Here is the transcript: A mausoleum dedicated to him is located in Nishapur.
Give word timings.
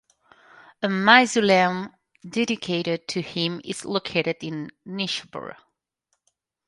A 0.81 0.89
mausoleum 0.89 1.93
dedicated 2.27 3.07
to 3.07 3.21
him 3.21 3.61
is 3.63 3.85
located 3.85 4.37
in 4.41 4.71
Nishapur. 4.83 5.55